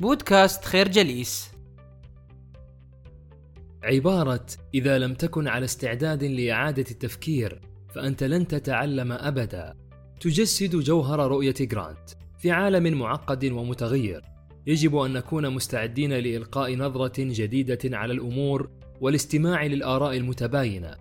بودكاست 0.00 0.64
خير 0.64 0.88
جليس. 0.88 1.50
عبارة 3.82 4.46
إذا 4.74 4.98
لم 4.98 5.14
تكن 5.14 5.48
على 5.48 5.64
استعداد 5.64 6.24
لإعادة 6.24 6.84
التفكير 6.90 7.60
فأنت 7.94 8.24
لن 8.24 8.46
تتعلم 8.46 9.12
أبدا. 9.12 9.74
تجسد 10.20 10.76
جوهر 10.76 11.30
رؤية 11.30 11.54
جرانت 11.60 12.10
في 12.38 12.50
عالم 12.50 12.98
معقد 12.98 13.44
ومتغير. 13.44 14.22
يجب 14.66 14.96
أن 14.96 15.12
نكون 15.12 15.50
مستعدين 15.50 16.12
لإلقاء 16.12 16.76
نظرة 16.76 17.12
جديدة 17.18 17.96
على 17.96 18.12
الأمور 18.12 18.70
والاستماع 19.00 19.66
للآراء 19.66 20.16
المتباينة. 20.16 20.96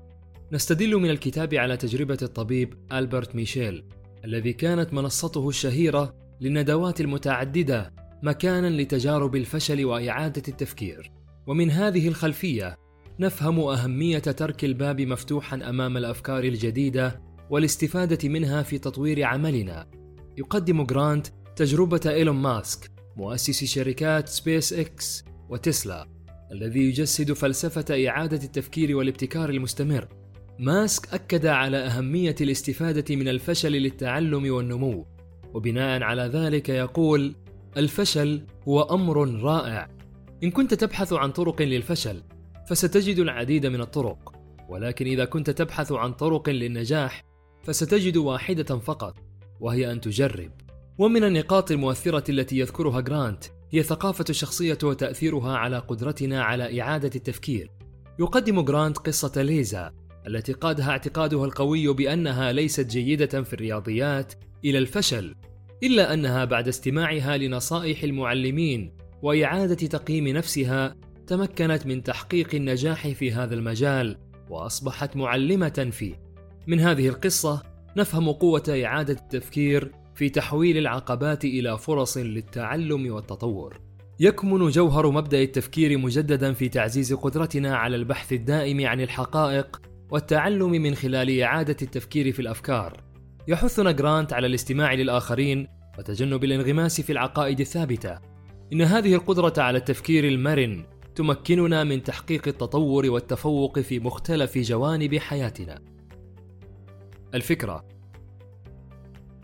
نستدل 0.51 0.95
من 0.95 1.09
الكتاب 1.09 1.53
على 1.53 1.77
تجربة 1.77 2.17
الطبيب 2.21 2.73
ألبرت 2.91 3.35
ميشيل 3.35 3.83
الذي 4.25 4.53
كانت 4.53 4.93
منصته 4.93 5.49
الشهيرة 5.49 6.15
للندوات 6.41 7.01
المتعددة 7.01 7.98
مكانا 8.23 8.81
لتجارب 8.81 9.35
الفشل 9.35 9.85
وإعادة 9.85 10.43
التفكير. 10.47 11.11
ومن 11.47 11.71
هذه 11.71 12.07
الخلفية 12.07 12.77
نفهم 13.19 13.59
أهمية 13.59 14.19
ترك 14.19 14.65
الباب 14.65 15.01
مفتوحا 15.01 15.55
أمام 15.69 15.97
الأفكار 15.97 16.43
الجديدة 16.43 17.21
والاستفادة 17.49 18.29
منها 18.29 18.63
في 18.63 18.77
تطوير 18.77 19.23
عملنا. 19.23 19.87
يقدم 20.37 20.83
جرانت 20.83 21.27
تجربة 21.55 22.01
إيلون 22.05 22.35
ماسك 22.35 22.91
مؤسس 23.17 23.63
شركات 23.63 24.27
سبيس 24.27 24.73
إكس 24.73 25.25
وتسلا 25.49 26.07
الذي 26.51 26.79
يجسد 26.79 27.33
فلسفة 27.33 28.07
إعادة 28.07 28.43
التفكير 28.43 28.97
والابتكار 28.97 29.49
المستمر. 29.49 30.07
ماسك 30.59 31.13
أكد 31.13 31.45
على 31.45 31.77
أهمية 31.77 32.35
الاستفادة 32.41 33.15
من 33.15 33.27
الفشل 33.27 33.71
للتعلم 33.71 34.53
والنمو 34.53 35.05
وبناء 35.53 36.03
على 36.03 36.21
ذلك 36.21 36.69
يقول 36.69 37.35
الفشل 37.77 38.45
هو 38.67 38.81
أمر 38.81 39.41
رائع. 39.41 39.89
إن 40.43 40.51
كنت 40.51 40.73
تبحث 40.73 41.13
عن 41.13 41.31
طرق 41.31 41.61
للفشل 41.61 42.23
فستجد 42.67 43.19
العديد 43.19 43.65
من 43.65 43.81
الطرق. 43.81 44.33
ولكن 44.69 45.05
إذا 45.05 45.25
كنت 45.25 45.49
تبحث 45.49 45.91
عن 45.91 46.13
طرق 46.13 46.49
للنجاح 46.49 47.23
فستجد 47.63 48.17
واحدة 48.17 48.77
فقط 48.77 49.17
وهي 49.59 49.91
أن 49.91 50.01
تجرب. 50.01 50.51
ومن 50.97 51.23
النقاط 51.23 51.71
المؤثرة 51.71 52.31
التي 52.31 52.59
يذكرها 52.59 52.99
جرانت 53.01 53.43
هي 53.71 53.83
ثقافة 53.83 54.25
الشخصية 54.29 54.77
وتأثيرها 54.83 55.57
على 55.57 55.77
قدرتنا 55.77 56.43
على 56.43 56.81
إعادة 56.81 57.11
التفكير. 57.15 57.71
يقدم 58.19 58.61
جرانت 58.61 58.97
قصة 58.97 59.41
ليزا 59.41 59.91
التي 60.27 60.53
قادها 60.53 60.89
اعتقادها 60.89 61.45
القوي 61.45 61.93
بأنها 61.93 62.51
ليست 62.51 62.87
جيدة 62.87 63.43
في 63.43 63.53
الرياضيات 63.53 64.33
إلى 64.65 64.77
الفشل. 64.77 65.35
إلا 65.83 66.13
أنها 66.13 66.45
بعد 66.45 66.67
استماعها 66.67 67.37
لنصائح 67.37 68.03
المعلمين 68.03 68.93
وإعادة 69.21 69.75
تقييم 69.75 70.27
نفسها 70.27 70.95
تمكنت 71.27 71.85
من 71.85 72.03
تحقيق 72.03 72.55
النجاح 72.55 73.07
في 73.07 73.31
هذا 73.31 73.55
المجال 73.55 74.17
وأصبحت 74.49 75.15
معلمة 75.15 75.89
فيه. 75.91 76.21
من 76.67 76.79
هذه 76.79 77.07
القصة 77.07 77.63
نفهم 77.97 78.31
قوة 78.31 78.81
إعادة 78.85 79.13
التفكير 79.13 79.91
في 80.15 80.29
تحويل 80.29 80.77
العقبات 80.77 81.45
إلى 81.45 81.77
فرص 81.77 82.17
للتعلم 82.17 83.13
والتطور. 83.13 83.81
يكمن 84.19 84.69
جوهر 84.69 85.11
مبدأ 85.11 85.41
التفكير 85.41 85.97
مجددا 85.97 86.53
في 86.53 86.69
تعزيز 86.69 87.13
قدرتنا 87.13 87.75
على 87.75 87.95
البحث 87.95 88.33
الدائم 88.33 88.85
عن 88.85 89.01
الحقائق 89.01 89.81
والتعلم 90.11 90.71
من 90.71 90.95
خلال 90.95 91.41
إعادة 91.41 91.77
التفكير 91.81 92.31
في 92.31 92.39
الأفكار. 92.39 93.08
يحثنا 93.47 93.91
جرانت 93.91 94.33
على 94.33 94.47
الاستماع 94.47 94.93
للآخرين 94.93 95.67
وتجنب 95.99 96.43
الانغماس 96.43 97.01
في 97.01 97.11
العقائد 97.11 97.59
الثابتة. 97.59 98.19
إن 98.73 98.81
هذه 98.81 99.13
القدرة 99.13 99.53
على 99.57 99.77
التفكير 99.77 100.27
المرن 100.27 100.85
تمكننا 101.15 101.83
من 101.83 102.03
تحقيق 102.03 102.47
التطور 102.47 103.09
والتفوق 103.09 103.79
في 103.79 103.99
مختلف 103.99 104.57
جوانب 104.57 105.15
حياتنا. 105.17 105.81
الفكرة 107.33 107.85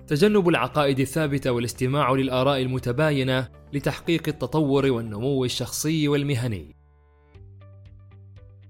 تجنب 0.07 0.50
العقائد 0.50 1.00
الثابتة 1.00 1.51
والاستماع 1.51 2.11
للآراء 2.11 2.61
المتباينة 2.61 3.47
لتحقيق 3.73 4.23
التطور 4.28 4.85
والنمو 4.85 5.45
الشخصي 5.45 6.07
والمهني. 6.07 6.75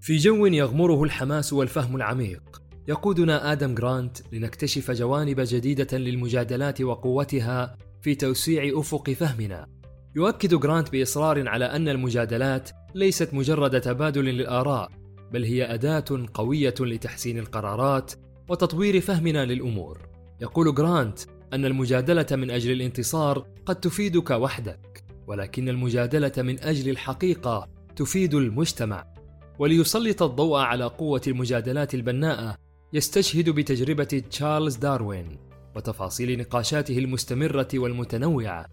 في 0.02 0.18
جو 0.18 0.46
يغمره 0.46 1.04
الحماس 1.04 1.54
والفهم 1.54 1.96
العميق، 1.96 2.62
يقودنا 2.88 3.52
آدم 3.52 3.76
جرانت 3.76 4.18
لنكتشف 4.34 4.92
جوانب 4.92 5.40
جديدة 5.40 5.98
للمجادلات 5.98 6.82
وقوتها 6.82 7.78
في 8.02 8.16
توسيع 8.16 8.80
أفق 8.80 9.10
فهمنا. 9.10 9.68
يؤكد 10.16 10.56
جرانت 10.56 10.92
بإصرار 10.92 11.50
على 11.50 11.66
أن 11.66 11.90
المجادلات 11.90 12.70
ليست 12.96 13.34
مجرد 13.34 13.82
تبادل 13.82 14.26
للآراء، 14.26 14.92
بل 15.32 15.44
هي 15.44 15.74
أداة 15.74 16.26
قوية 16.34 16.74
لتحسين 16.80 17.40
القرارات 17.40 18.14
وتطوير 18.50 19.02
فهمنا 19.02 19.46
للأمور. 19.46 20.10
يقول 20.42 20.76
جرانت 20.76 21.20
أن 21.54 21.66
المجادلة 21.66 22.28
من 22.32 22.52
أجل 22.52 22.72
الانتصار 22.72 23.48
قد 23.66 23.76
تفيدك 23.76 24.30
وحدك، 24.32 25.04
ولكن 25.28 25.70
المجادلة 25.70 26.34
من 26.38 26.60
أجل 26.60 26.90
الحقيقة 26.90 27.68
تفيد 27.96 28.34
المجتمع. 28.34 29.16
وليسلط 29.60 30.24
الضوء 30.24 30.60
على 30.60 30.86
قوة 30.86 31.22
المجادلات 31.28 31.96
البناءة 31.96 32.65
يستشهد 32.94 33.50
بتجربة 33.50 34.04
تشارلز 34.04 34.76
داروين 34.76 35.38
وتفاصيل 35.76 36.40
نقاشاته 36.40 36.98
المستمرة 36.98 37.68
والمتنوعة 37.74 38.66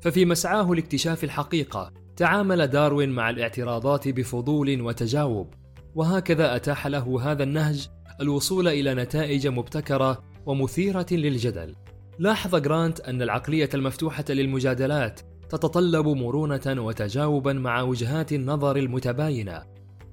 ففي 0.00 0.24
مسعاه 0.24 0.70
لاكتشاف 0.70 1.24
الحقيقة 1.24 1.92
تعامل 2.16 2.66
داروين 2.66 3.10
مع 3.10 3.30
الاعتراضات 3.30 4.08
بفضول 4.08 4.80
وتجاوب 4.80 5.54
وهكذا 5.94 6.56
أتاح 6.56 6.86
له 6.86 7.32
هذا 7.32 7.42
النهج 7.42 7.88
الوصول 8.20 8.68
إلى 8.68 8.94
نتائج 8.94 9.46
مبتكرة 9.46 10.22
ومثيرة 10.46 11.06
للجدل. 11.10 11.74
لاحظ 12.18 12.56
جرانت 12.56 13.00
أن 13.00 13.22
العقلية 13.22 13.68
المفتوحة 13.74 14.24
للمجادلات 14.28 15.20
تتطلب 15.48 16.08
مرونة 16.08 16.60
وتجاوبا 16.66 17.52
مع 17.52 17.82
وجهات 17.82 18.32
النظر 18.32 18.76
المتباينة. 18.76 19.62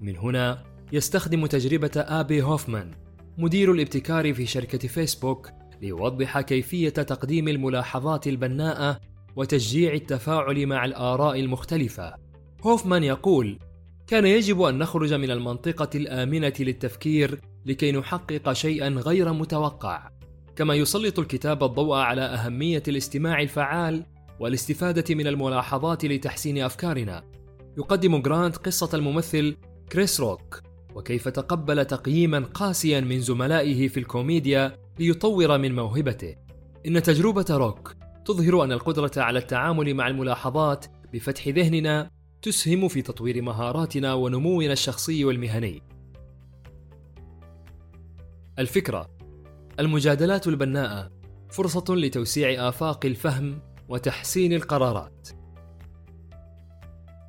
من 0.01 0.17
هنا 0.17 0.63
يستخدم 0.91 1.45
تجربة 1.45 1.91
آبي 1.95 2.41
هوفمان 2.41 2.91
مدير 3.39 3.71
الابتكار 3.71 4.33
في 4.33 4.45
شركة 4.45 4.87
فيسبوك 4.87 5.49
ليوضح 5.81 6.41
كيفية 6.41 6.89
تقديم 6.89 7.47
الملاحظات 7.47 8.27
البناءة 8.27 8.99
وتشجيع 9.35 9.93
التفاعل 9.93 10.65
مع 10.65 10.85
الآراء 10.85 11.39
المختلفة. 11.39 12.15
هوفمان 12.63 13.03
يقول: 13.03 13.59
كان 14.07 14.25
يجب 14.25 14.61
أن 14.61 14.77
نخرج 14.77 15.13
من 15.13 15.31
المنطقة 15.31 15.89
الآمنة 15.95 16.53
للتفكير 16.59 17.41
لكي 17.65 17.91
نحقق 17.91 18.53
شيئا 18.53 18.89
غير 18.89 19.33
متوقع. 19.33 20.09
كما 20.55 20.75
يسلط 20.75 21.19
الكتاب 21.19 21.63
الضوء 21.63 21.95
على 21.97 22.21
أهمية 22.21 22.83
الاستماع 22.87 23.41
الفعال 23.41 24.05
والاستفادة 24.39 25.15
من 25.15 25.27
الملاحظات 25.27 26.05
لتحسين 26.05 26.57
أفكارنا. 26.57 27.23
يقدم 27.77 28.21
جرانت 28.21 28.57
قصة 28.57 28.89
الممثل 28.93 29.57
كريس 29.91 30.19
روك 30.19 30.66
وكيف 30.97 31.27
تقبل 31.27 31.85
تقييما 31.85 32.39
قاسيا 32.39 32.99
من 32.99 33.19
زملائه 33.19 33.87
في 33.87 33.99
الكوميديا 33.99 34.77
ليطور 34.99 35.57
من 35.57 35.75
موهبته. 35.75 36.35
إن 36.85 37.01
تجربة 37.01 37.45
روك 37.49 37.93
تظهر 38.25 38.63
أن 38.63 38.71
القدرة 38.71 39.11
على 39.17 39.39
التعامل 39.39 39.93
مع 39.93 40.07
الملاحظات 40.07 40.85
بفتح 41.13 41.47
ذهننا 41.47 42.11
تسهم 42.41 42.87
في 42.87 43.01
تطوير 43.01 43.41
مهاراتنا 43.41 44.13
ونمونا 44.13 44.73
الشخصي 44.73 45.25
والمهني. 45.25 45.81
الفكرة 48.59 49.09
المجادلات 49.79 50.47
البناءة 50.47 51.11
فرصة 51.49 51.95
لتوسيع 51.95 52.67
آفاق 52.69 53.05
الفهم 53.05 53.61
وتحسين 53.89 54.53
القرارات. 54.53 55.29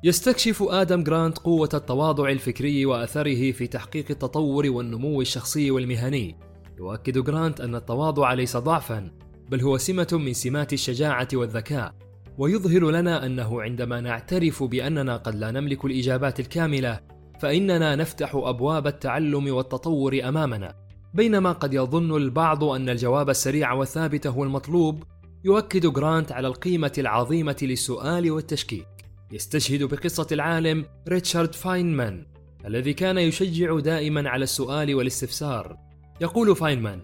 يستكشف 0.03 0.63
آدم 0.63 1.03
جرانت 1.03 1.37
قوة 1.37 1.69
التواضع 1.73 2.29
الفكري 2.29 2.85
وأثره 2.85 3.51
في 3.51 3.67
تحقيق 3.67 4.05
التطور 4.09 4.69
والنمو 4.69 5.21
الشخصي 5.21 5.71
والمهني. 5.71 6.35
يؤكد 6.77 7.17
جرانت 7.17 7.61
أن 7.61 7.75
التواضع 7.75 8.33
ليس 8.33 8.57
ضعفًا، 8.57 9.11
بل 9.49 9.61
هو 9.61 9.77
سمة 9.77 10.07
من 10.11 10.33
سمات 10.33 10.73
الشجاعة 10.73 11.27
والذكاء، 11.33 11.95
ويظهر 12.37 12.91
لنا 12.91 13.25
أنه 13.25 13.61
عندما 13.61 14.01
نعترف 14.01 14.63
بأننا 14.63 15.17
قد 15.17 15.35
لا 15.35 15.51
نملك 15.51 15.85
الإجابات 15.85 16.39
الكاملة، 16.39 16.99
فإننا 17.41 17.95
نفتح 17.95 18.35
أبواب 18.35 18.87
التعلم 18.87 19.53
والتطور 19.53 20.19
أمامنا. 20.23 20.75
بينما 21.13 21.51
قد 21.51 21.73
يظن 21.73 22.15
البعض 22.15 22.63
أن 22.63 22.89
الجواب 22.89 23.29
السريع 23.29 23.73
والثابت 23.73 24.27
هو 24.27 24.43
المطلوب، 24.43 25.03
يؤكد 25.43 25.87
جرانت 25.87 26.31
على 26.31 26.47
القيمة 26.47 26.93
العظيمة 26.97 27.57
للسؤال 27.61 28.31
والتشكيك. 28.31 28.98
يستشهد 29.31 29.83
بقصة 29.83 30.27
العالم 30.31 30.85
ريتشارد 31.07 31.55
فاينمان 31.55 32.25
الذي 32.65 32.93
كان 32.93 33.17
يشجع 33.17 33.79
دائما 33.79 34.29
على 34.29 34.43
السؤال 34.43 34.95
والاستفسار. 34.95 35.77
يقول 36.21 36.55
فاينمان: 36.55 37.01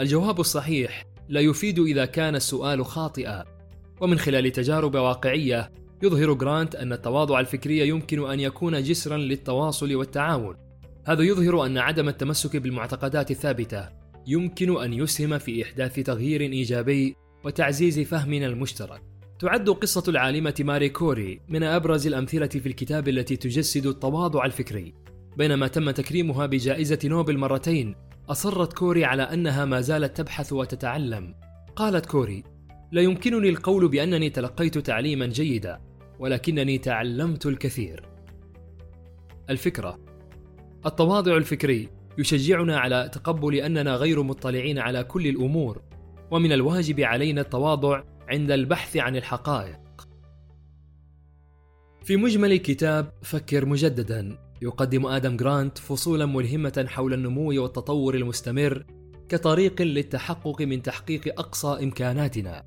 الجواب 0.00 0.40
الصحيح 0.40 1.04
لا 1.28 1.40
يفيد 1.40 1.78
إذا 1.78 2.04
كان 2.04 2.34
السؤال 2.34 2.84
خاطئا، 2.84 3.44
ومن 4.00 4.18
خلال 4.18 4.52
تجارب 4.52 4.94
واقعية 4.94 5.72
يظهر 6.02 6.32
جرانت 6.32 6.74
أن 6.74 6.92
التواضع 6.92 7.40
الفكري 7.40 7.88
يمكن 7.88 8.30
أن 8.30 8.40
يكون 8.40 8.82
جسرا 8.82 9.16
للتواصل 9.16 9.94
والتعاون. 9.94 10.56
هذا 11.06 11.22
يظهر 11.22 11.66
أن 11.66 11.78
عدم 11.78 12.08
التمسك 12.08 12.56
بالمعتقدات 12.56 13.30
الثابتة 13.30 13.88
يمكن 14.26 14.82
أن 14.82 14.92
يسهم 14.92 15.38
في 15.38 15.62
إحداث 15.62 16.00
تغيير 16.00 16.40
إيجابي 16.40 17.16
وتعزيز 17.44 18.00
فهمنا 18.00 18.46
المشترك. 18.46 19.02
تعد 19.38 19.70
قصة 19.70 20.02
العالمة 20.08 20.54
ماري 20.60 20.88
كوري 20.88 21.40
من 21.48 21.62
أبرز 21.62 22.06
الأمثلة 22.06 22.46
في 22.46 22.66
الكتاب 22.66 23.08
التي 23.08 23.36
تجسد 23.36 23.86
التواضع 23.86 24.44
الفكري. 24.44 24.94
بينما 25.36 25.68
تم 25.68 25.90
تكريمها 25.90 26.46
بجائزة 26.46 26.98
نوبل 27.04 27.38
مرتين 27.38 27.94
أصرت 28.28 28.72
كوري 28.72 29.04
على 29.04 29.22
أنها 29.22 29.64
ما 29.64 29.80
زالت 29.80 30.16
تبحث 30.16 30.52
وتتعلم. 30.52 31.34
قالت 31.76 32.06
كوري 32.06 32.44
لا 32.92 33.02
يمكنني 33.02 33.48
القول 33.48 33.88
بأنني 33.88 34.30
تلقيت 34.30 34.78
تعليما 34.78 35.26
جيدا 35.26 35.80
ولكنني 36.18 36.78
تعلمت 36.78 37.46
الكثير. 37.46 38.08
الفكرة 39.50 39.98
التواضع 40.86 41.36
الفكري 41.36 41.88
يشجعنا 42.18 42.78
على 42.78 43.10
تقبل 43.12 43.54
أننا 43.54 43.94
غير 43.94 44.22
مطلعين 44.22 44.78
على 44.78 45.04
كل 45.04 45.26
الأمور 45.26 45.82
ومن 46.30 46.52
الواجب 46.52 47.00
علينا 47.00 47.40
التواضع 47.40 48.02
عند 48.28 48.50
البحث 48.50 48.96
عن 48.96 49.16
الحقائق 49.16 50.08
في 52.04 52.16
مجمل 52.16 52.52
الكتاب 52.52 53.12
فكر 53.22 53.66
مجددا 53.66 54.38
يقدم 54.62 55.06
آدم 55.06 55.36
جرانت 55.36 55.78
فصولا 55.78 56.26
ملهمة 56.26 56.86
حول 56.88 57.14
النمو 57.14 57.62
والتطور 57.62 58.14
المستمر 58.14 58.86
كطريق 59.28 59.82
للتحقق 59.82 60.62
من 60.62 60.82
تحقيق 60.82 61.40
أقصى 61.40 61.68
إمكاناتنا. 61.82 62.64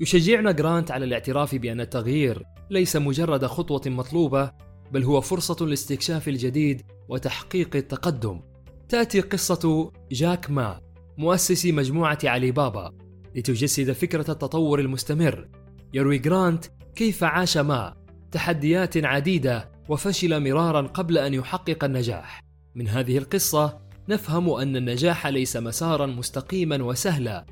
يشجعنا 0.00 0.52
جرانت 0.52 0.90
على 0.90 1.04
الاعتراف 1.04 1.54
بأن 1.54 1.80
التغيير 1.80 2.42
ليس 2.70 2.96
مجرد 2.96 3.46
خطوة 3.46 3.82
مطلوبة، 3.86 4.52
بل 4.92 5.04
هو 5.04 5.20
فرصة 5.20 5.66
لاستكشاف 5.66 6.28
الجديد 6.28 6.82
وتحقيق 7.08 7.76
التقدم. 7.76 8.40
تأتي 8.88 9.20
قصة 9.20 9.92
جاك 10.12 10.50
ما 10.50 10.80
مؤسس 11.18 11.66
مجموعة 11.66 12.18
علي 12.24 12.50
بابا 12.50 13.07
لتجسد 13.36 13.92
فكرة 13.92 14.30
التطور 14.30 14.80
المستمر. 14.80 15.48
يروي 15.94 16.18
جرانت 16.18 16.64
كيف 16.94 17.24
عاش 17.24 17.56
ما؟ 17.56 17.94
تحديات 18.32 18.96
عديدة 18.96 19.72
وفشل 19.88 20.50
مرارا 20.50 20.82
قبل 20.82 21.18
أن 21.18 21.34
يحقق 21.34 21.84
النجاح. 21.84 22.44
من 22.74 22.88
هذه 22.88 23.18
القصة 23.18 23.78
نفهم 24.08 24.50
أن 24.50 24.76
النجاح 24.76 25.26
ليس 25.26 25.56
مسارا 25.56 26.06
مستقيما 26.06 26.82
وسهلا 26.82 27.46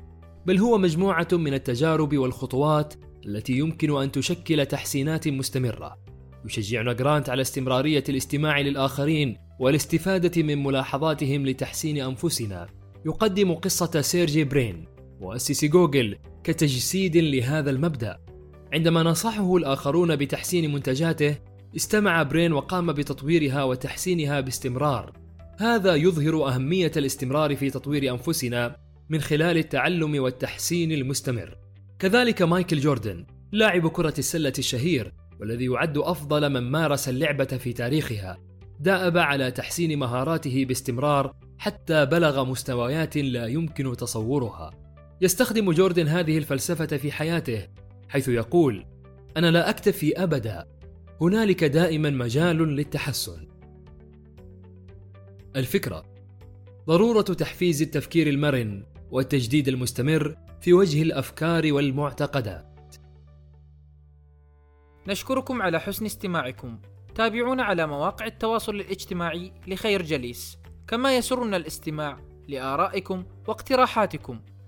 بل 0.45 0.57
هو 0.57 0.77
مجموعة 0.77 1.27
من 1.31 1.53
التجارب 1.53 2.17
والخطوات 2.17 2.93
التي 3.25 3.53
يمكن 3.53 4.01
أن 4.01 4.11
تشكل 4.11 4.65
تحسينات 4.65 5.27
مستمرة. 5.27 5.97
يشجعنا 6.45 6.93
جرانت 6.93 7.29
على 7.29 7.41
استمرارية 7.41 8.03
الاستماع 8.09 8.59
للآخرين 8.59 9.37
والاستفادة 9.59 10.43
من 10.43 10.63
ملاحظاتهم 10.63 11.45
لتحسين 11.45 11.97
أنفسنا. 11.97 12.67
يقدم 13.05 13.53
قصة 13.53 14.01
سيرجي 14.01 14.43
برين. 14.43 14.85
مؤسس 15.21 15.65
جوجل 15.65 16.17
كتجسيد 16.43 17.17
لهذا 17.17 17.69
المبدأ. 17.69 18.17
عندما 18.73 19.03
نصحه 19.03 19.57
الآخرون 19.57 20.15
بتحسين 20.15 20.73
منتجاته 20.73 21.35
استمع 21.75 22.23
برين 22.23 22.53
وقام 22.53 22.93
بتطويرها 22.93 23.63
وتحسينها 23.63 24.39
باستمرار. 24.39 25.13
هذا 25.59 25.95
يظهر 25.95 26.47
أهمية 26.47 26.91
الاستمرار 26.97 27.55
في 27.55 27.69
تطوير 27.69 28.11
أنفسنا 28.11 28.75
من 29.09 29.21
خلال 29.21 29.57
التعلم 29.57 30.23
والتحسين 30.23 30.91
المستمر. 30.91 31.57
كذلك 31.99 32.41
مايكل 32.41 32.79
جوردن 32.79 33.25
لاعب 33.51 33.87
كرة 33.87 34.13
السلة 34.17 34.53
الشهير 34.59 35.13
والذي 35.39 35.65
يعد 35.65 35.97
أفضل 35.97 36.49
من 36.49 36.71
مارس 36.71 37.09
اللعبة 37.09 37.45
في 37.45 37.73
تاريخها 37.73 38.37
دأب 38.79 39.17
على 39.17 39.51
تحسين 39.51 39.99
مهاراته 39.99 40.65
باستمرار 40.65 41.33
حتى 41.57 42.05
بلغ 42.05 42.45
مستويات 42.45 43.17
لا 43.17 43.47
يمكن 43.47 43.95
تصورها. 43.97 44.86
يستخدم 45.21 45.71
جوردن 45.71 46.07
هذه 46.07 46.37
الفلسفة 46.37 46.97
في 46.97 47.11
حياته 47.11 47.67
حيث 48.09 48.27
يقول 48.27 48.85
أنا 49.37 49.51
لا 49.51 49.69
أكتفي 49.69 50.23
أبدا. 50.23 50.67
هنالك 51.21 51.63
دائما 51.63 52.09
مجال 52.09 52.57
للتحسن. 52.57 53.47
الفكرة 55.55 56.05
ضرورة 56.87 57.21
تحفيز 57.21 57.81
التفكير 57.81 58.27
المرن 58.27 58.83
والتجديد 59.11 59.67
المستمر 59.67 60.35
في 60.61 60.73
وجه 60.73 61.01
الأفكار 61.01 61.73
والمعتقدات. 61.73 62.95
نشكركم 65.07 65.61
على 65.61 65.79
حسن 65.79 66.05
استماعكم. 66.05 66.79
تابعونا 67.15 67.63
على 67.63 67.87
مواقع 67.87 68.25
التواصل 68.25 68.75
الاجتماعي 68.75 69.53
لخير 69.67 70.01
جليس. 70.01 70.57
كما 70.87 71.17
يسرنا 71.17 71.57
الاستماع 71.57 72.19
لآرائكم 72.47 73.25
واقتراحاتكم. 73.47 74.41